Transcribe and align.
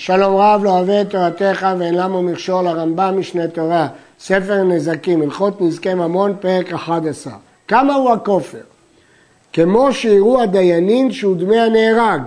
שלום 0.00 0.36
רב 0.36 0.64
לא 0.64 0.70
אוהב 0.70 0.90
את 0.90 1.10
תורתך 1.10 1.66
ואין 1.78 1.94
למה 1.94 2.22
מכשול 2.22 2.66
הרמב"ם 2.66 3.14
משנה 3.18 3.48
תורה, 3.48 3.88
ספר 4.20 4.62
נזקים, 4.62 5.22
הלכות 5.22 5.60
נזקי 5.60 5.94
ממון, 5.94 6.34
פרק 6.40 6.72
11. 6.72 7.32
כמה 7.68 7.94
הוא 7.94 8.10
הכופר? 8.10 8.60
כמו 9.52 9.92
שיראו 9.92 10.42
הדיינים 10.42 11.12
שהוא 11.12 11.36
דמי 11.36 11.60
הנהרג, 11.60 12.20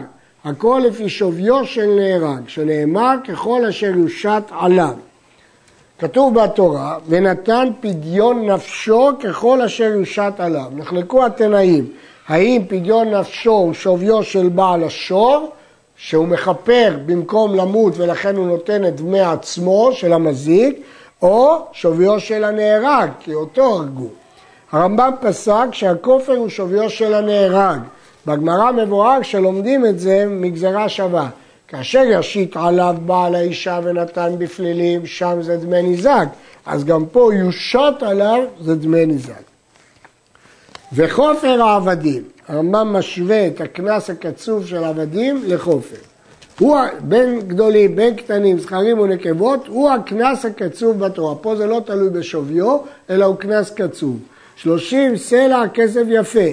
הכל 0.46 0.82
לפי 0.88 1.10
שוויו 1.10 1.66
של 1.66 1.86
נהרג, 1.86 2.42
שנאמר 2.48 3.16
ככל 3.28 3.66
אשר 3.66 3.92
יושת 3.96 4.44
עליו. 4.60 4.94
כתוב 6.00 6.34
בתורה, 6.34 6.98
ונתן 7.08 7.68
פדיון 7.82 8.50
נפשו 8.50 9.10
ככל 9.20 9.62
אשר 9.62 9.84
יושת 9.84 10.34
עליו. 10.38 10.72
נחלקו 10.76 11.26
התנאים, 11.26 11.88
האם 12.28 12.62
פדיון 12.68 13.08
נפשו 13.08 13.52
הוא 13.52 13.74
שוויו 13.74 14.24
של 14.24 14.50
בעל 14.50 14.84
השור, 14.84 15.52
שהוא 16.04 16.28
מכפר 16.28 16.98
במקום 17.06 17.56
למות 17.56 17.94
ולכן 17.98 18.36
הוא 18.36 18.48
נותן 18.48 18.86
את 18.86 18.96
דמי 18.96 19.20
עצמו 19.20 19.90
של 19.94 20.14
המזיק, 20.14 20.82
או 21.22 21.66
שוויו 21.74 22.20
של 22.20 22.44
הנהרג, 22.44 23.10
כי 23.20 23.34
אותו 23.34 23.64
הרגו. 23.64 24.08
הרמב"ם 24.72 25.12
פסק 25.22 25.66
שהכופר 25.72 26.36
הוא 26.36 26.50
שוויו 26.50 26.90
של 26.90 27.14
הנהרג. 27.14 27.80
בגמרא 28.26 28.72
מבואר 28.72 29.22
שלומדים 29.22 29.86
את 29.86 30.00
זה 30.00 30.26
מגזרה 30.30 30.90
שווה. 30.90 31.30
כאשר 31.68 32.04
ישית 32.06 32.58
עליו 32.58 32.96
בעל 33.06 33.36
האישה 33.36 33.80
ונתן 33.84 34.36
בפלילים, 34.38 35.06
שם 35.06 35.42
זה 35.42 35.58
דמי 35.58 35.82
ניזק. 35.82 36.28
אז 36.66 36.84
גם 36.84 37.06
פה 37.06 37.32
יושת 37.34 37.94
עליו 38.02 38.44
זה 38.62 38.76
דמי 38.76 39.06
ניזק. 39.06 39.44
וחופר 40.94 41.62
העבדים, 41.62 42.24
הרמב"ם 42.52 42.94
משווה 42.94 43.48
את 43.48 43.62
הקנס 43.62 44.10
הקצוב 44.10 44.66
של 44.66 44.84
עבדים 44.84 45.44
לחופר. 45.48 45.96
הוא, 46.60 46.78
בין 47.00 47.40
גדולים, 47.40 47.96
בין 47.96 48.16
קטנים, 48.16 48.60
זכרים 48.60 49.00
ונקבות, 49.00 49.68
הוא 49.68 49.90
הקנס 49.90 50.46
הקצוב 50.46 51.00
בתורה. 51.00 51.36
פה 51.36 51.56
זה 51.56 51.66
לא 51.66 51.82
תלוי 51.86 52.10
בשוויו, 52.10 52.78
אלא 53.10 53.26
הוא 53.26 53.36
קנס 53.36 53.72
קצוב. 53.72 54.20
שלושים 54.56 55.18
סלע 55.18 55.64
כסף 55.74 56.02
יפה, 56.10 56.50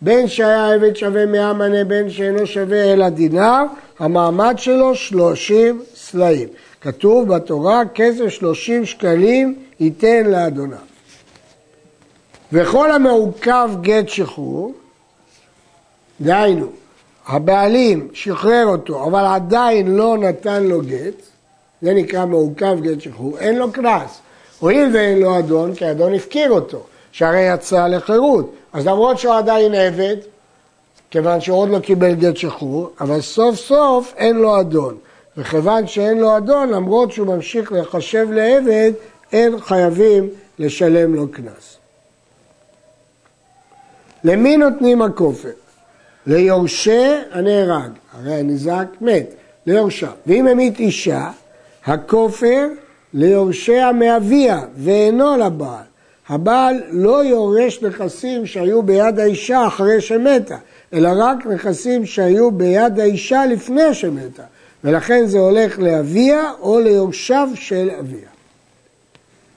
בין 0.00 0.28
שהיה 0.28 0.74
עבד 0.74 0.96
שווה 0.96 1.26
מאה 1.26 1.52
מנה, 1.52 1.84
בין 1.84 2.10
שאינו 2.10 2.46
שווה 2.46 2.92
אלא 2.92 3.08
דינר, 3.08 3.62
המעמד 3.98 4.54
שלו 4.56 4.94
שלושים 4.94 5.82
סלעים. 5.94 6.48
כתוב 6.80 7.34
בתורה, 7.34 7.82
כסף 7.94 8.28
שלושים 8.28 8.84
שקלים 8.84 9.54
ייתן 9.80 10.26
לאדוניו. 10.26 10.78
וכל 12.52 12.92
המעוכב 12.92 13.70
גט 13.80 14.08
שחרור, 14.08 14.74
דהיינו, 16.22 16.66
הבעלים 17.26 18.08
שחרר 18.12 18.66
אותו, 18.66 19.04
אבל 19.04 19.24
עדיין 19.24 19.96
לא 19.96 20.18
נתן 20.18 20.62
לו 20.62 20.80
גט, 20.80 21.22
זה 21.82 21.94
נקרא 21.94 22.26
מעוכב 22.26 22.80
גט 22.80 23.00
שחרור, 23.00 23.38
אין 23.38 23.58
לו 23.58 23.72
קנס. 23.72 24.20
הואיל 24.60 24.90
ואין 24.94 25.18
לו 25.18 25.38
אדון, 25.38 25.74
כי 25.74 25.84
האדון 25.84 26.14
הפקיר 26.14 26.50
אותו, 26.50 26.82
שהרי 27.12 27.54
יצא 27.54 27.86
לחירות. 27.86 28.52
אז 28.72 28.86
למרות 28.86 29.18
שהוא 29.18 29.34
עדיין 29.34 29.74
עבד, 29.74 30.16
כיוון 31.10 31.40
שהוא 31.40 31.58
עוד 31.58 31.68
לא 31.68 31.78
קיבל 31.78 32.14
גט 32.14 32.36
שחרור, 32.36 32.90
אבל 33.00 33.20
סוף 33.20 33.56
סוף 33.56 34.14
אין 34.16 34.36
לו 34.36 34.60
אדון. 34.60 34.96
וכיוון 35.36 35.86
שאין 35.86 36.18
לו 36.18 36.36
אדון, 36.36 36.68
למרות 36.68 37.12
שהוא 37.12 37.26
ממשיך 37.26 37.72
לחשב 37.72 38.28
לעבד, 38.30 38.92
אין 39.32 39.60
חייבים 39.60 40.28
לשלם 40.58 41.14
לו 41.14 41.28
קנס. 41.28 41.76
למי 44.24 44.56
נותנים 44.56 45.02
הכופר? 45.02 45.50
ליורשי 46.26 47.08
הנהרג, 47.32 47.90
הרי 48.12 48.34
הניזק 48.34 48.86
מת, 49.00 49.34
ליורשה. 49.66 50.10
ואם 50.26 50.46
המית 50.46 50.80
אישה, 50.80 51.30
הכופר 51.84 52.68
ליורשיה 53.14 53.92
מאביה 53.92 54.60
ואינו 54.76 55.36
לבעל. 55.36 55.82
הבעל 56.28 56.82
לא 56.90 57.24
יורש 57.24 57.82
נכסים 57.82 58.46
שהיו 58.46 58.82
ביד 58.82 59.20
האישה 59.20 59.66
אחרי 59.66 60.00
שמתה, 60.00 60.56
אלא 60.92 61.10
רק 61.16 61.46
נכסים 61.46 62.06
שהיו 62.06 62.50
ביד 62.50 63.00
האישה 63.00 63.46
לפני 63.46 63.94
שמתה, 63.94 64.42
ולכן 64.84 65.26
זה 65.26 65.38
הולך 65.38 65.78
לאביה 65.78 66.50
או 66.60 66.80
ליורשיו 66.80 67.48
של 67.54 67.90
אביה. 68.00 68.28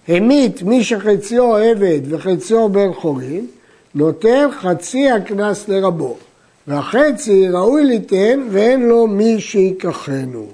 המית 0.08 0.64
מי 0.64 0.84
שחציו 0.84 1.56
עבד 1.56 2.02
וחציו 2.10 2.70
בן 2.70 2.94
חורין, 2.94 3.48
נותן 3.96 4.48
חצי 4.62 5.10
הקנס 5.10 5.68
לרבו, 5.68 6.18
והחצי 6.68 7.50
ראוי 7.50 7.86
ליתן 7.86 8.48
ואין 8.52 8.88
לו 8.88 9.08
מי 9.08 9.42
שיקחנו. 9.42 10.48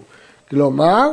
כלומר, 0.49 1.11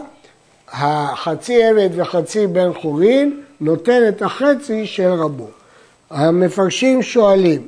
החצי 0.72 1.64
עבד 1.64 1.90
וחצי 1.92 2.46
בן 2.46 2.72
חורין 2.72 3.40
נותן 3.60 4.08
את 4.08 4.22
החצי 4.22 4.86
של 4.86 5.08
רבו. 5.08 5.46
המפרשים 6.10 7.02
שואלים, 7.02 7.66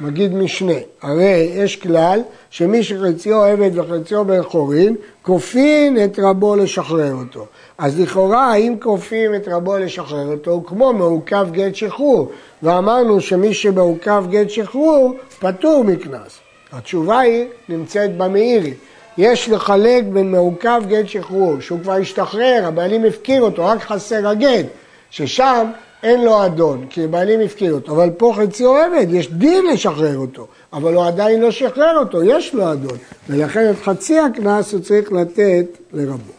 מגיד 0.00 0.34
משנה, 0.34 0.72
הרי 1.02 1.50
יש 1.54 1.76
כלל 1.76 2.20
שמי 2.50 2.82
שחציו 2.82 3.42
עבד 3.42 3.78
וחציו 3.78 4.24
בן 4.24 4.42
חורין, 4.42 4.96
כופין 5.22 6.04
את 6.04 6.18
רבו 6.18 6.56
לשחרר 6.56 7.14
אותו. 7.14 7.46
אז 7.78 8.00
לכאורה, 8.00 8.52
האם 8.52 8.74
כופים 8.80 9.34
את 9.34 9.48
רבו 9.48 9.78
לשחרר 9.78 10.26
אותו, 10.26 10.50
הוא 10.50 10.64
כמו 10.64 10.92
מעוכב 10.92 11.48
גט 11.50 11.74
שחרור, 11.74 12.30
ואמרנו 12.62 13.20
שמי 13.20 13.54
שמעוכב 13.54 14.24
גט 14.30 14.50
שחרור, 14.50 15.14
פטור 15.38 15.84
מקנס. 15.84 16.45
התשובה 16.76 17.20
היא, 17.20 17.44
נמצאת 17.68 18.16
במאירי. 18.16 18.74
יש 19.18 19.48
לחלק 19.48 20.04
בין 20.12 20.30
מעוכב 20.30 20.82
גט 20.88 21.08
שחרור, 21.08 21.60
שהוא 21.60 21.80
כבר 21.82 21.92
השתחרר, 21.92 22.62
הבעלים 22.64 23.04
הפקיר 23.04 23.42
אותו, 23.42 23.66
רק 23.66 23.82
חסר 23.82 24.28
הגט, 24.28 24.66
ששם 25.10 25.66
אין 26.02 26.24
לו 26.24 26.46
אדון, 26.46 26.86
כי 26.90 27.04
הבעלים 27.04 27.40
הפקיר 27.40 27.74
אותו, 27.74 27.92
אבל 27.92 28.10
פה 28.10 28.34
חציו 28.36 28.76
עבד, 28.76 29.06
יש 29.14 29.32
דין 29.32 29.66
לשחרר 29.72 30.16
אותו, 30.16 30.46
אבל 30.72 30.94
הוא 30.94 31.04
עדיין 31.04 31.40
לא 31.40 31.50
שחרר 31.50 31.98
אותו, 31.98 32.22
יש 32.22 32.54
לו 32.54 32.72
אדון, 32.72 32.98
ולכן 33.28 33.70
את 33.70 33.76
חצי 33.84 34.18
הקנס 34.18 34.72
הוא 34.72 34.80
צריך 34.80 35.12
לתת 35.12 35.66
לרבו. 35.92 36.32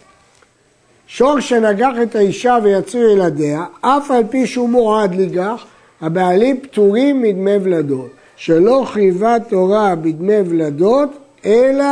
שור 1.07 1.39
שנגח 1.39 1.93
את 2.03 2.15
האישה 2.15 2.57
ויצאו 2.63 2.99
ילדיה, 2.99 3.65
אף 3.81 4.11
על 4.11 4.23
פי 4.29 4.47
שהוא 4.47 4.69
מועד 4.69 5.15
לגח, 5.15 5.65
הבעלים 6.01 6.61
פטורים 6.61 7.21
מדמי 7.21 7.55
ולדות, 7.63 8.09
שלא 8.37 8.83
חייבה 8.85 9.37
תורה 9.49 9.95
בדמי 9.95 10.37
ולדות, 10.45 11.09
אלא 11.45 11.85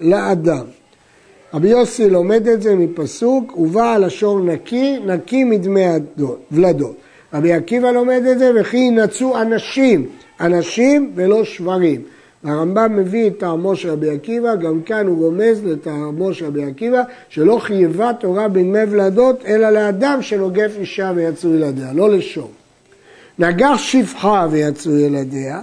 לאדם. 0.00 0.64
רבי 1.54 1.68
יוסי 1.68 2.10
לומד 2.10 2.48
את 2.48 2.62
זה 2.62 2.74
מפסוק, 2.74 3.58
ובעל 3.58 4.04
השור 4.04 4.40
נקי, 4.40 4.98
נקי 5.06 5.44
מדמי 5.44 5.84
ולדות. 6.52 6.96
רבי 7.34 7.52
עקיבא 7.52 7.90
לומד 7.90 8.22
את 8.32 8.38
זה, 8.38 8.50
וכי 8.60 8.76
ינצו 8.76 9.40
אנשים, 9.40 10.06
אנשים 10.40 11.12
ולא 11.14 11.44
שברים. 11.44 12.02
הרמב"ם 12.44 12.96
מביא 12.96 13.26
את 13.26 13.38
טעמו 13.38 13.76
של 13.76 13.90
רבי 13.90 14.10
עקיבא, 14.10 14.54
גם 14.54 14.82
כאן 14.82 15.06
הוא 15.06 15.24
רומז 15.24 15.64
לטעמו 15.64 16.34
של 16.34 16.46
רבי 16.46 16.64
עקיבא, 16.64 17.02
שלא 17.28 17.58
חייבה 17.58 18.12
תורה 18.20 18.48
בדמי 18.48 18.78
ולדות, 18.90 19.44
אלא 19.46 19.70
לאדם 19.70 20.22
שנוגף 20.22 20.70
אישה 20.78 21.12
ויצאו 21.14 21.54
ילדיה, 21.54 21.92
לא 21.92 22.10
לשור. 22.10 22.50
נגח 23.38 23.74
שפחה 23.76 24.46
ויצאו 24.50 24.98
ילדיה, 24.98 25.60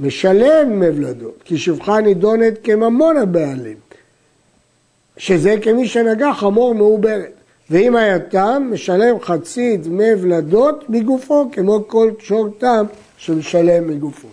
משלם 0.00 0.68
דמי 0.68 0.88
ולדות, 0.88 1.42
כי 1.44 1.58
שפחה 1.58 2.00
נידונת 2.00 2.54
כממון 2.64 3.16
הבעלים, 3.16 3.76
שזה 5.16 5.54
כמי 5.62 5.88
שנגח 5.88 6.36
חמור 6.38 6.74
מעוברת. 6.74 7.32
ואם 7.70 7.96
היה 7.96 8.18
תם, 8.18 8.68
משלם 8.72 9.20
חצי 9.20 9.76
דמי 9.76 10.14
ולדות 10.20 10.84
מגופו, 10.88 11.48
כמו 11.52 11.88
כל 11.88 12.10
שור 12.18 12.48
תם 12.58 12.84
שמשלם 13.16 13.88
מגופו. 13.88 14.28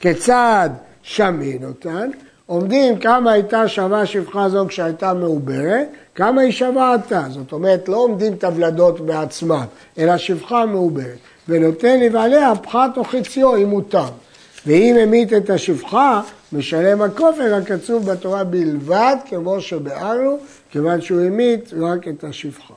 כיצד 0.00 0.70
שמין 1.02 1.64
אותן? 1.64 2.10
עומדים 2.46 2.98
כמה 2.98 3.32
הייתה 3.32 3.68
שווה 3.68 4.06
שפחה 4.06 4.48
זו 4.48 4.66
כשהייתה 4.68 5.14
מעוברת, 5.14 5.88
כמה 6.14 6.40
היא 6.40 6.52
שווה 6.52 6.94
עתה. 6.94 7.22
זאת 7.30 7.52
אומרת, 7.52 7.88
לא 7.88 7.96
עומדים 7.96 8.32
את 8.32 8.44
הוולדות 8.44 9.00
בעצמם, 9.00 9.64
אלא 9.98 10.16
שפחה 10.16 10.66
מעוברת. 10.66 11.18
ונותן 11.48 12.00
לבעליה 12.00 12.52
פחת 12.62 12.96
או 12.96 13.04
חציו 13.04 13.56
אם 13.56 13.68
הוא 13.68 13.82
תם. 13.88 14.08
ואם 14.66 14.96
המית 15.02 15.32
את 15.32 15.50
השפחה, 15.50 16.22
משלם 16.52 17.02
הכופר 17.02 17.54
הקצוב 17.54 18.10
בתורה 18.10 18.44
בלבד, 18.44 19.16
כמו 19.28 19.60
שביארנו, 19.60 20.38
כיוון 20.70 21.00
שהוא 21.00 21.20
המית 21.20 21.72
רק 21.80 22.08
את 22.08 22.24
השפחה. 22.24 22.74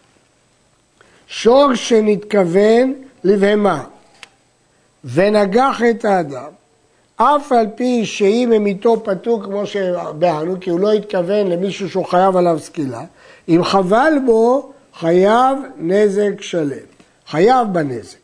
שור 1.28 1.76
שנתכוון 1.76 2.94
לבהמה 3.24 3.84
ונגח 5.06 5.82
את 5.90 6.06
האדם, 6.06 6.50
אף 7.16 7.52
על 7.52 7.66
פי 7.76 8.06
שאם 8.06 8.52
המיתו 8.56 9.04
פטור 9.04 9.44
כמו 9.44 9.66
שביארנו, 9.66 10.60
כי 10.62 10.70
הוא 10.70 10.80
לא 10.80 10.92
התכוון 10.92 11.48
למישהו 11.48 11.90
שהוא 11.90 12.06
חייב 12.06 12.38
עליו 12.38 12.60
סקילה, 12.60 13.04
אם 13.50 13.64
חבל 13.64 14.14
בו, 14.26 14.72
חייב 14.94 15.58
נזק 15.78 16.42
שלם. 16.42 16.78
חייב 17.28 17.68
בנזק. 17.72 18.18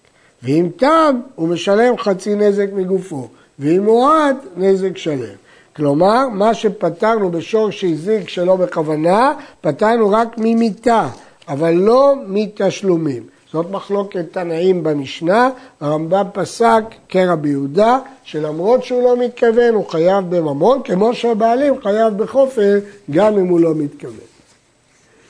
ואם 0.43 0.69
תם, 0.77 1.21
הוא 1.35 1.47
משלם 1.47 1.97
חצי 1.97 2.35
נזק 2.35 2.67
מגופו. 2.73 3.27
ואם 3.61 3.83
מועד, 3.83 4.35
נזק 4.57 4.97
שלם. 4.97 5.35
כלומר, 5.75 6.27
מה 6.27 6.53
שפטרנו 6.53 7.31
בשור 7.31 7.71
שהזיק 7.71 8.29
שלא 8.29 8.55
בכוונה, 8.55 9.33
פטרנו 9.61 10.09
רק 10.09 10.27
ממיתה, 10.37 11.07
אבל 11.47 11.71
לא 11.73 12.13
מתשלומים. 12.27 13.23
זאת 13.51 13.71
מחלוקת 13.71 14.25
תנאים 14.31 14.83
במשנה, 14.83 15.49
הרמב"ם 15.81 16.25
פסק 16.33 16.83
כרבי 17.09 17.49
יהודה, 17.49 17.99
שלמרות 18.23 18.83
שהוא 18.83 19.03
לא 19.03 19.17
מתכוון 19.17 19.73
הוא 19.73 19.89
חייב 19.89 20.35
בממון, 20.35 20.81
כמו 20.83 21.13
שהבעלים 21.13 21.81
חייב 21.81 22.17
בחופר 22.17 22.79
גם 23.11 23.37
אם 23.37 23.47
הוא 23.47 23.59
לא 23.59 23.75
מתכוון. 23.75 24.15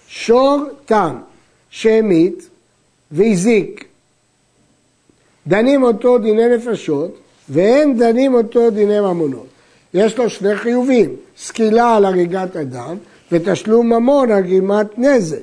שור 0.08 0.64
תם 0.86 1.16
שהמית 1.70 2.50
והזיק, 3.12 3.86
דנים 5.48 5.84
אותו 5.84 6.18
דיני 6.18 6.56
נפשות 6.56 7.21
ואין 7.52 7.98
דנים 7.98 8.34
אותו 8.34 8.70
דיני 8.70 9.00
ממונות. 9.00 9.48
יש 9.94 10.18
לו 10.18 10.30
שני 10.30 10.56
חיובים, 10.56 11.16
סקילה 11.38 11.96
על 11.96 12.06
הריגת 12.06 12.56
אדם 12.56 12.98
ותשלום 13.32 13.94
ממון 13.94 14.32
על 14.32 14.42
גרימת 14.42 15.00
נזק. 15.00 15.42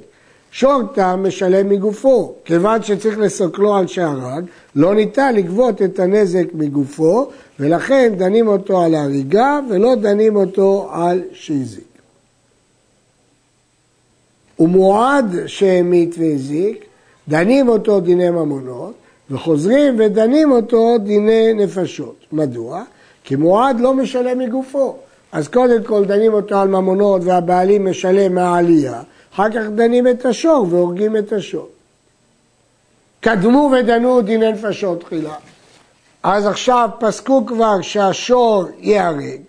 שור 0.52 0.82
תם 0.94 1.24
משלם 1.26 1.68
מגופו, 1.68 2.34
כיוון 2.44 2.82
שצריך 2.82 3.18
לסוקלו 3.18 3.74
על 3.74 3.86
שהרג, 3.86 4.44
לא 4.74 4.94
ניתן 4.94 5.34
לגבות 5.34 5.82
את 5.82 5.98
הנזק 5.98 6.46
מגופו, 6.54 7.30
ולכן 7.60 8.12
דנים 8.16 8.48
אותו 8.48 8.82
על 8.82 8.94
ההריגה 8.94 9.60
ולא 9.70 9.94
דנים 9.94 10.36
אותו 10.36 10.88
על 10.92 11.22
שהזיק. 11.32 11.84
ומועד 14.60 15.36
שהמית 15.46 16.14
והזיק, 16.18 16.84
דנים 17.28 17.68
אותו 17.68 18.00
דיני 18.00 18.30
ממונות, 18.30 18.94
וחוזרים 19.30 19.96
ודנים 19.98 20.52
אותו 20.52 20.98
דיני 20.98 21.52
נפשות. 21.52 22.16
מדוע? 22.32 22.82
כי 23.24 23.36
מועד 23.36 23.80
לא 23.80 23.94
משלם 23.94 24.38
מגופו. 24.38 24.96
אז 25.32 25.48
קודם 25.48 25.84
כל 25.84 26.04
דנים 26.04 26.34
אותו 26.34 26.60
על 26.60 26.68
ממונות 26.68 27.22
והבעלים 27.24 27.90
משלם 27.90 28.34
מהעלייה, 28.34 29.02
אחר 29.34 29.50
כך 29.50 29.62
דנים 29.74 30.08
את 30.08 30.26
השור 30.26 30.66
והורגים 30.70 31.16
את 31.16 31.32
השור. 31.32 31.68
קדמו 33.20 33.70
ודנו 33.72 34.20
דיני 34.20 34.52
נפשות 34.52 35.00
תחילה. 35.00 35.34
אז 36.22 36.46
עכשיו 36.46 36.90
פסקו 37.00 37.46
כבר 37.46 37.80
שהשור 37.82 38.64
ייהרג. 38.78 39.40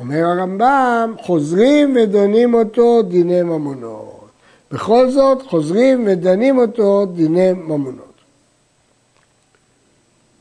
אומר 0.00 0.24
הרמב"ם, 0.24 1.14
חוזרים 1.22 1.96
ודנים 1.96 2.54
אותו 2.54 3.02
דיני 3.02 3.42
ממונות. 3.42 4.28
בכל 4.72 5.10
זאת, 5.10 5.42
חוזרים 5.42 6.04
ודנים 6.06 6.58
אותו 6.58 7.06
דיני 7.06 7.52
ממונות. 7.52 8.15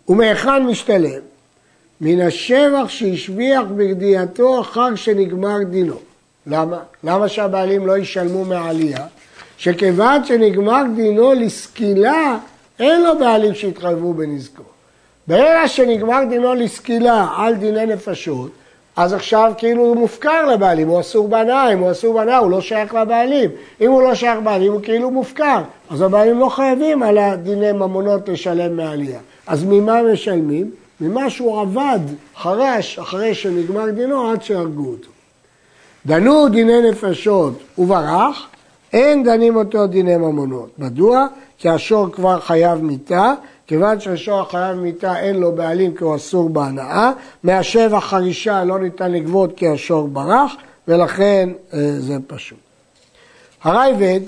ומהיכן 0.09 0.63
משתלם? 0.63 1.21
מן 2.01 2.21
השבח 2.21 2.89
שהשביח 2.89 3.63
בגדייתו 3.75 4.61
אחר 4.61 4.95
שנגמר 4.95 5.57
דינו. 5.69 5.95
למה? 6.47 6.79
למה 7.03 7.27
שהבעלים 7.27 7.87
לא 7.87 7.97
ישלמו 7.97 8.45
מהעלייה? 8.45 9.05
שכיוון 9.57 10.25
שנגמר 10.25 10.83
דינו 10.95 11.33
לסקילה, 11.33 12.37
אין 12.79 13.03
לו 13.03 13.19
בעלים 13.19 13.53
שיתחייבו 13.53 14.13
בנזקו. 14.13 14.63
ברגע 15.27 15.67
שנגמר 15.67 16.23
דינו 16.29 16.53
לסקילה 16.53 17.27
על 17.37 17.55
דיני 17.55 17.85
נפשות, 17.85 18.51
אז 18.95 19.13
עכשיו 19.13 19.53
כאילו 19.57 19.83
הוא 19.83 19.95
מופקר 19.95 20.45
לבעלים, 20.45 20.87
הוא 20.87 20.99
אסור 20.99 21.27
בהנאה, 21.27 21.73
אם 21.73 21.79
הוא 21.79 21.91
אסור 21.91 22.13
בהנאה 22.13 22.37
הוא 22.37 22.51
לא 22.51 22.61
שייך 22.61 22.93
לבעלים. 22.93 23.49
אם 23.81 23.91
הוא 23.91 24.01
לא 24.01 24.15
שייך 24.15 24.37
לבעלים 24.37 24.71
הוא 24.71 24.81
כאילו 24.83 25.11
מופקר, 25.11 25.61
אז 25.89 26.01
הבעלים 26.01 26.39
לא 26.39 26.49
חייבים 26.49 27.03
על 27.03 27.17
הדיני 27.17 27.71
ממונות 27.71 28.29
לשלם 28.29 28.77
מעלייה. 28.77 29.19
אז 29.47 29.63
ממה 29.63 30.03
משלמים? 30.13 30.71
ממה 31.01 31.29
שהוא 31.29 31.61
עבד, 31.61 31.99
חרש, 32.35 32.99
אחרי 32.99 33.35
שנגמר 33.35 33.89
דינו 33.89 34.31
עד 34.31 34.43
שהרגו 34.43 34.85
אותו. 34.85 35.09
דנו 36.05 36.49
דיני 36.49 36.89
נפשות 36.89 37.53
וברח, 37.77 38.47
אין 38.93 39.23
דנים 39.23 39.55
אותו 39.55 39.87
דיני 39.87 40.17
ממונות. 40.17 40.69
מדוע? 40.77 41.27
כי 41.57 41.69
השור 41.69 42.11
כבר 42.11 42.39
חייב 42.39 42.81
מיתה, 42.81 43.33
כיוון 43.67 43.99
שהשור 43.99 44.39
החייב 44.39 44.77
מיתה 44.77 45.19
אין 45.19 45.35
לו 45.35 45.51
בעלים 45.51 45.95
כי 45.95 46.03
הוא 46.03 46.15
אסור 46.15 46.49
בהנאה, 46.49 47.11
מהשבח 47.43 48.03
חרישה 48.05 48.63
לא 48.63 48.79
ניתן 48.79 49.11
לגבות 49.11 49.57
כי 49.57 49.67
השור 49.67 50.07
ברח, 50.07 50.55
ולכן 50.87 51.49
אה, 51.73 51.79
זה 51.99 52.15
פשוט. 52.27 52.57
הרייבד 53.63 54.19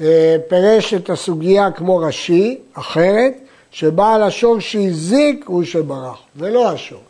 אה, 0.00 0.36
פירש 0.48 0.94
את 0.94 1.10
הסוגיה 1.10 1.70
כמו 1.70 1.96
רש"י, 1.96 2.58
אחרת, 2.74 3.45
שבעל 3.76 4.22
השור 4.22 4.60
שהזיק 4.60 5.44
הוא 5.46 5.64
שברח, 5.64 6.18
ולא 6.36 6.70
השור. 6.70 7.00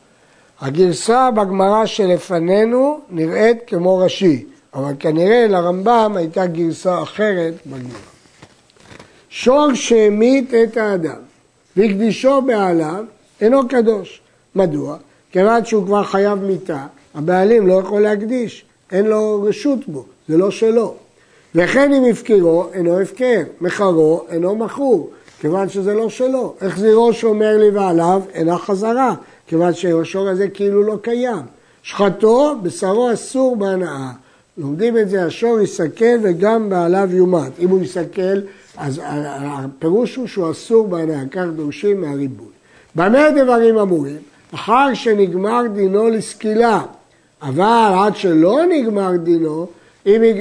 הגרסה 0.60 1.30
בגמרא 1.30 1.86
שלפנינו 1.86 3.00
נראית 3.10 3.58
כמו 3.66 3.98
רש"י, 3.98 4.44
אבל 4.74 4.92
כנראה 4.98 5.46
לרמב"ם 5.46 6.14
הייתה 6.16 6.46
גרסה 6.46 7.02
אחרת 7.02 7.54
בגמרא. 7.66 7.98
שור 9.28 9.74
שהמית 9.74 10.54
את 10.54 10.76
האדם 10.76 11.20
והקדישו 11.76 12.42
בעליו 12.42 13.04
אינו 13.40 13.68
קדוש. 13.68 14.20
מדוע? 14.54 14.96
כיוון 15.32 15.64
שהוא 15.64 15.86
כבר 15.86 16.04
חייב 16.04 16.38
מיתה, 16.38 16.86
הבעלים 17.14 17.66
לא 17.66 17.74
יכול 17.74 18.02
להקדיש, 18.02 18.64
אין 18.92 19.06
לו 19.06 19.42
רשות 19.42 19.88
בו, 19.88 20.04
זה 20.28 20.36
לא 20.36 20.50
שלו. 20.50 20.94
וכן 21.54 21.92
אם 21.92 22.04
הפקירו, 22.10 22.66
אינו 22.72 23.00
הפקר, 23.00 23.42
מכרו, 23.60 24.24
אינו 24.28 24.56
מכור, 24.56 25.10
כיוון 25.40 25.68
שזה 25.68 25.94
לא 25.94 26.08
שלו. 26.08 26.54
החזירו 26.60 27.12
שומר 27.12 27.56
לי 27.56 27.70
ועליו, 27.70 28.22
אינה 28.34 28.58
חזרה, 28.58 29.14
כיוון 29.46 29.74
שהשור 29.74 30.28
הזה 30.28 30.48
כאילו 30.48 30.82
לא 30.82 30.96
קיים. 31.02 31.42
שחטו, 31.82 32.54
בשרו 32.62 33.12
אסור 33.12 33.56
בהנאה. 33.56 34.10
לומדים 34.58 34.98
את 34.98 35.08
זה, 35.08 35.24
השור 35.24 35.60
יסכל 35.60 36.18
וגם 36.22 36.68
בעליו 36.68 37.08
יומת. 37.12 37.52
אם 37.58 37.68
הוא 37.68 37.82
יסכל, 37.82 38.40
אז 38.76 39.00
הפירוש 39.04 40.16
הוא 40.16 40.26
שהוא 40.26 40.50
אסור 40.50 40.88
בהנאה, 40.88 41.22
כך 41.30 41.44
דורשים 41.56 42.00
מהריבוי. 42.00 42.46
במה 42.94 43.30
דברים 43.30 43.78
אמורים? 43.78 44.18
אחר 44.54 44.94
שנגמר 44.94 45.62
דינו 45.74 46.08
לסקילה, 46.08 46.82
אבל 47.42 47.92
עד 47.98 48.16
שלא 48.16 48.60
נגמר 48.68 49.16
דינו, 49.16 49.66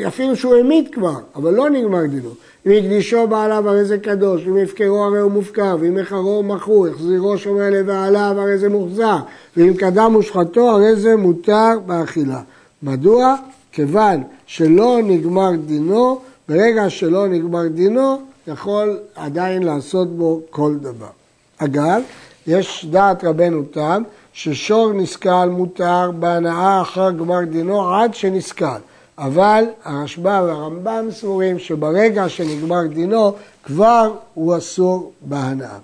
אפילו 0.07 0.35
שהוא 0.35 0.56
המית 0.56 0.94
כבר, 0.95 1.19
אבל 1.35 1.53
לא 1.53 1.69
נגמר 1.69 2.06
דינו. 2.06 2.29
אם 2.65 2.71
הקדישו 2.71 3.27
בעליו 3.27 3.69
הרי 3.69 3.85
זה 3.85 3.97
קדוש, 3.97 4.47
אם 4.47 4.57
יפקרו 4.57 5.03
הרי 5.03 5.19
הוא 5.19 5.31
מופקר, 5.31 5.77
ואם 5.79 5.97
יחרו 5.97 6.44
מכרו, 6.44 6.88
החזירו 6.88 7.38
שומר 7.38 7.69
לבעליו 7.69 8.35
הרי 8.38 8.57
זה 8.57 8.69
מוחזר, 8.69 9.17
ואם 9.57 9.73
קדם 9.73 10.15
ושחטו 10.15 10.69
הרי 10.69 10.95
זה 10.95 11.15
מותר 11.15 11.71
באכילה. 11.85 12.41
מדוע? 12.83 13.35
כיוון 13.71 14.23
שלא 14.45 15.00
נגמר 15.03 15.51
דינו, 15.65 16.19
ברגע 16.50 16.89
שלא 16.89 17.27
נגמר 17.27 17.68
דינו, 17.68 18.21
יכול 18.47 18.99
עדיין 19.16 19.63
לעשות 19.63 20.18
בו 20.18 20.42
כל 20.49 20.75
דבר. 20.81 21.09
אגב, 21.57 22.01
יש 22.47 22.85
דעת 22.90 23.23
רבנו 23.23 23.63
תם, 23.71 24.04
ששור 24.33 24.94
נסקל 24.94 25.49
מותר 25.51 26.11
בהנאה 26.19 26.81
אחר 26.81 27.11
גמר 27.11 27.44
דינו 27.44 27.95
עד 27.95 28.13
שנסקל. 28.13 28.78
אבל 29.18 29.66
הרשב"א 29.84 30.42
והרמב"ם 30.45 31.07
סבורים 31.12 31.60
שברגע 31.60 32.30
שנגמר 32.30 32.88
דינו 32.88 33.34
כבר 33.64 34.14
הוא 34.34 34.57
אסור 34.57 35.14
בהנאה. 35.22 35.78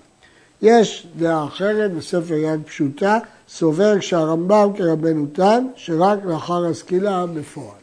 יש 0.61 1.07
דעה 1.17 1.45
אחרת 1.45 1.93
בספר 1.93 2.33
יד 2.33 2.61
פשוטה, 2.65 3.17
סובר 3.49 3.99
כשהרמב"ם 3.99 4.69
כרבנו 4.77 5.25
תם, 5.33 5.67
שרק 5.75 6.19
לאחר 6.25 6.65
הסקילה 6.65 7.25
בפועל. 7.25 7.81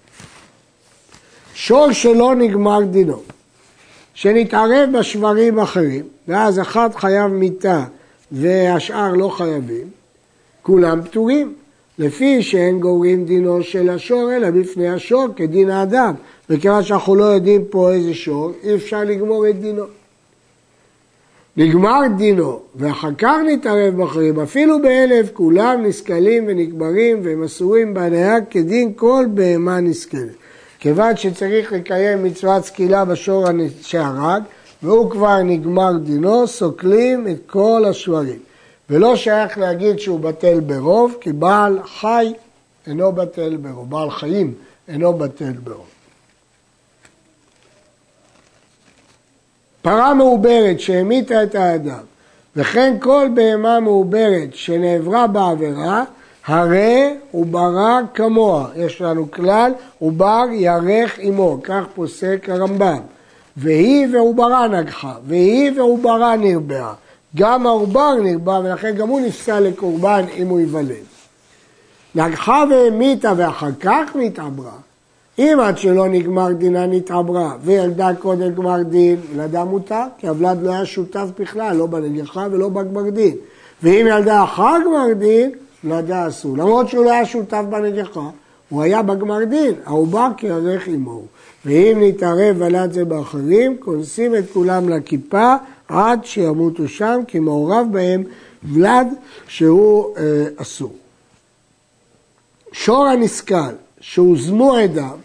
שור 1.55 1.93
שלא 1.93 2.35
נגמר 2.35 2.81
דינו, 2.91 3.23
שנתערב 4.15 4.89
בשברים 4.99 5.59
אחרים, 5.59 6.05
ואז 6.29 6.61
אחד 6.61 6.91
חייב 6.95 7.27
מיתה 7.27 7.85
והשאר 8.33 9.13
לא 9.13 9.29
חייבים, 9.29 9.91
כולם 10.63 11.03
פטורים. 11.03 11.55
לפי 11.99 12.43
שאין 12.43 12.81
גורעים 12.81 13.25
דינו 13.25 13.63
של 13.63 13.91
השור, 13.91 14.33
אלא 14.37 14.51
בפני 14.51 14.89
השור 14.89 15.27
כדין 15.37 15.71
האדם. 15.71 16.15
וכיוון 16.51 16.83
שאנחנו 16.83 17.15
לא 17.15 17.25
יודעים 17.25 17.65
פה 17.71 17.93
איזה 17.93 18.15
שור, 18.15 18.53
אי 18.63 18.75
אפשר 18.75 19.05
לגמור 19.05 19.49
את 19.49 19.61
דינו. 19.61 19.85
נגמר 21.57 22.01
דינו, 22.17 22.61
ואחר 22.77 23.15
כך 23.19 23.37
נתערב 23.47 24.03
בחיים, 24.03 24.41
אפילו 24.41 24.83
באלף 24.83 25.31
כולם 25.33 25.83
נסכלים 25.83 26.45
ונקברים 26.49 27.21
והם 27.23 27.45
אסורים 27.45 27.95
בהניה 27.95 28.41
כדין 28.51 28.93
כל 28.97 29.27
בהמה 29.35 29.81
נסכלת. 29.81 30.35
כיוון 30.79 31.17
שצריך 31.17 31.73
לקיים 31.73 32.25
מצוות 32.25 32.65
סקילה 32.65 33.05
בשור 33.05 33.45
שהרג, 33.83 34.43
והוא 34.83 35.11
כבר 35.11 35.43
נגמר 35.43 35.93
דינו, 36.05 36.47
סוקלים 36.47 37.29
את 37.29 37.39
כל 37.47 37.85
השברים. 37.89 38.48
ולא 38.91 39.17
שייך 39.17 39.59
להגיד 39.59 39.99
שהוא 39.99 40.21
בטל 40.21 40.61
ברוב, 40.61 41.17
כי 41.21 41.33
בעל 41.33 41.79
חי 42.01 42.33
אינו 42.87 43.13
בטל 43.13 43.57
ברוב, 43.57 43.91
בעל 43.91 44.11
חיים 44.11 44.55
אינו 44.89 45.13
בטל 45.13 45.53
ברוב. 45.53 45.87
פרה 49.83 50.15
מעוברת 50.15 50.81
שהמיתה 50.81 51.43
את 51.43 51.55
האדם, 51.55 52.03
וכן 52.57 52.97
כל 53.01 53.29
בהמה 53.35 53.81
מעוברת 53.81 54.49
שנעברה 54.53 55.27
בעבירה, 55.27 56.05
הרי 56.47 57.15
הוא 57.31 57.47
ברא 57.47 58.01
כמוה, 58.15 58.69
יש 58.77 59.01
לנו 59.01 59.31
כלל, 59.31 59.73
עובר 59.99 60.45
ירך 60.53 61.19
עמו, 61.19 61.59
כך 61.63 61.85
פוסק 61.95 62.47
הרמב"ם. 62.49 63.01
והיא 63.57 64.07
ועוברה 64.13 64.69
נגחה, 64.69 65.15
והיא 65.27 65.73
ועוברה 65.77 66.37
נרבעה. 66.37 66.95
גם 67.37 67.67
העובר 67.67 68.15
נרבע 68.15 68.61
ולכן 68.65 68.95
גם 68.95 69.09
הוא 69.09 69.21
נפסל 69.21 69.61
לקורבן 69.61 70.25
אם 70.37 70.49
הוא 70.49 70.61
ייוולד. 70.61 71.09
נגחה 72.15 72.65
והמיתה 72.71 73.33
ואחר 73.37 73.71
כך 73.81 74.11
נתעברה. 74.15 74.73
אם 75.39 75.59
עד 75.63 75.79
שלא 75.79 76.09
נגמר 76.09 76.53
דינה 76.53 76.87
נתעברה 76.87 77.53
וילדה 77.63 78.11
קודם 78.19 78.55
גמר 78.55 78.83
דין, 78.83 79.21
ילדה 79.35 79.65
מותר, 79.65 80.03
כי 80.19 80.29
הוולד 80.29 80.63
לא 80.63 80.71
היה 80.71 80.87
שותף 80.87 81.27
בכלל, 81.41 81.77
לא 81.77 81.87
בנגחה 81.87 82.47
ולא 82.51 82.69
בגמר 82.69 83.11
דין. 83.11 83.37
ואם 83.83 84.07
ילדה 84.11 84.45
אחר 84.45 84.77
גמר 84.87 85.13
דין, 85.19 85.51
ילדה 85.85 86.29
אסור. 86.29 86.57
למרות 86.57 86.89
שהוא 86.89 87.05
לא 87.05 87.11
היה 87.11 87.27
שותף 87.27 87.63
בנגחה, 87.71 88.29
הוא 88.69 88.83
היה 88.83 89.03
בגמר 89.03 89.45
דין, 89.45 89.73
העובר 89.85 90.29
כערך 90.37 90.89
עמו. 90.89 91.23
ואם 91.67 91.99
נתערב 92.01 92.57
ולד 92.59 92.93
זה 92.93 93.05
באחרים, 93.05 93.77
כונסים 93.79 94.35
את 94.35 94.45
כולם 94.53 94.89
לכיפה 94.89 95.55
עד 95.89 96.25
שימותו 96.25 96.89
שם, 96.89 97.21
כי 97.27 97.39
מעורב 97.39 97.87
בהם 97.91 98.25
ולד 98.63 99.07
שהוא 99.49 100.17
אה, 100.17 100.23
אסור. 100.57 100.93
שור 102.73 103.07
הנסכל, 103.07 103.75
שהוזמו 104.01 104.75
עדיו, 104.75 105.17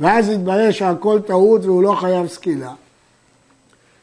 ואז 0.00 0.28
התברר 0.28 0.70
שהכל 0.70 1.20
טעות 1.26 1.64
והוא 1.64 1.82
לא 1.82 1.94
חייב 2.00 2.26
סקילה. 2.26 2.72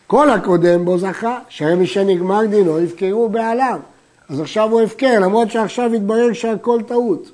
כל 0.07 0.29
הקודם 0.29 0.85
בו 0.85 0.97
זכה, 0.97 1.39
שהרי 1.49 1.87
שנגמר 1.87 2.45
דינו 2.45 2.79
יפקרו 2.79 3.29
בעליו. 3.29 3.79
אז 4.29 4.39
עכשיו 4.39 4.71
הוא 4.71 4.81
הפקר, 4.81 5.19
למרות 5.19 5.51
שעכשיו 5.51 5.93
התברר 5.93 6.33
שהכל 6.33 6.81
טעות. 6.87 7.31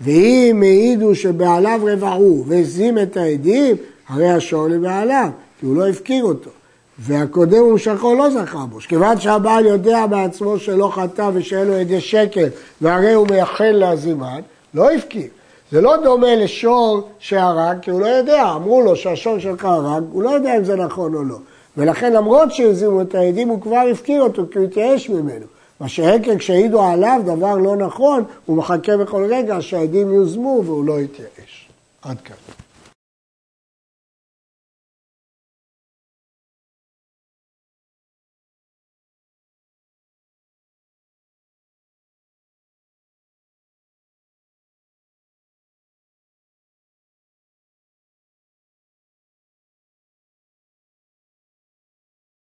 ואם 0.00 0.62
העידו 0.62 1.14
שבעליו 1.14 1.80
רבעו 1.84 2.44
והזים 2.46 2.98
את 2.98 3.16
העדים, 3.16 3.76
הרי 4.08 4.30
השור 4.30 4.68
לבעליו, 4.68 5.30
כי 5.60 5.66
הוא 5.66 5.76
לא 5.76 5.88
הפקיר 5.88 6.24
אותו. 6.24 6.50
והקודם 6.98 7.58
הוא 7.58 7.74
משכו 7.74 8.14
לא 8.14 8.30
זכה 8.30 8.58
בו. 8.70 8.78
כיוון 8.78 9.20
שהבעל 9.20 9.66
יודע 9.66 10.06
בעצמו 10.06 10.58
שלא 10.58 10.92
חטא 10.94 11.30
ושאין 11.34 11.66
לו 11.66 11.74
עדי 11.74 12.00
שקר, 12.00 12.46
והרי 12.80 13.12
הוא 13.12 13.26
מייחל 13.30 13.70
להזימן, 13.70 14.40
לא 14.74 14.92
הפקיר. 14.92 15.28
זה 15.72 15.80
לא 15.80 15.96
דומה 15.96 16.36
לשור 16.36 17.08
שהרג, 17.18 17.78
כי 17.82 17.90
הוא 17.90 18.00
לא 18.00 18.06
יודע, 18.06 18.52
אמרו 18.56 18.82
לו 18.82 18.96
שהשור 18.96 19.38
שלך 19.38 19.64
הרג, 19.64 20.02
הוא 20.12 20.22
לא 20.22 20.30
יודע 20.30 20.56
אם 20.56 20.64
זה 20.64 20.76
נכון 20.76 21.14
או 21.14 21.24
לא. 21.24 21.36
ולכן 21.76 22.12
למרות 22.12 22.52
שהזימו 22.52 23.02
את 23.02 23.14
העדים, 23.14 23.48
הוא 23.48 23.60
כבר 23.60 23.82
הפקיר 23.92 24.22
אותו, 24.22 24.42
כי 24.50 24.58
הוא 24.58 24.66
התייאש 24.66 25.10
ממנו. 25.10 25.46
מה 25.80 25.88
שהקר 25.88 26.38
כשהעידו 26.38 26.82
עליו 26.82 27.20
דבר 27.24 27.56
לא 27.56 27.76
נכון, 27.76 28.24
הוא 28.46 28.56
מחכה 28.56 28.96
בכל 28.96 29.24
רגע 29.30 29.56
שהעדים 29.60 30.12
יוזמו 30.12 30.62
והוא 30.64 30.84
לא 30.84 31.00
יתייאש. 31.00 31.68
עד 32.02 32.20
כאן. 32.20 32.36